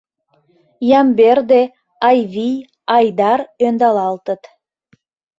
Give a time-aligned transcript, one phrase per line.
[0.99, 1.61] Ямберде,
[2.07, 2.57] Айвий,
[2.95, 4.41] Айдар ӧндалалтыт.